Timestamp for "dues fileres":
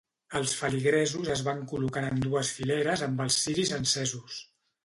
2.25-3.07